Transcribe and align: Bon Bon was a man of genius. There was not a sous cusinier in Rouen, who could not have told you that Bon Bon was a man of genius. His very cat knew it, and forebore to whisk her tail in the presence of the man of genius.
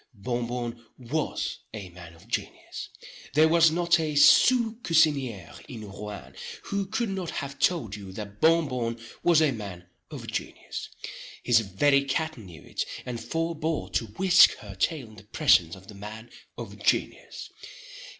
Bon 0.15 0.47
Bon 0.47 0.83
was 0.97 1.59
a 1.75 1.89
man 1.89 2.15
of 2.15 2.27
genius. 2.27 2.89
There 3.35 3.47
was 3.47 3.69
not 3.69 3.99
a 3.99 4.15
sous 4.15 4.73
cusinier 4.81 5.53
in 5.67 5.87
Rouen, 5.87 6.33
who 6.63 6.87
could 6.87 7.09
not 7.09 7.29
have 7.29 7.59
told 7.59 7.95
you 7.95 8.11
that 8.13 8.41
Bon 8.41 8.67
Bon 8.67 8.99
was 9.21 9.43
a 9.43 9.51
man 9.51 9.85
of 10.09 10.25
genius. 10.25 10.89
His 11.43 11.59
very 11.59 12.03
cat 12.03 12.35
knew 12.35 12.63
it, 12.63 12.83
and 13.05 13.23
forebore 13.23 13.91
to 13.91 14.07
whisk 14.07 14.55
her 14.55 14.73
tail 14.73 15.05
in 15.09 15.17
the 15.17 15.23
presence 15.23 15.75
of 15.75 15.85
the 15.87 15.93
man 15.93 16.31
of 16.57 16.79
genius. 16.81 17.51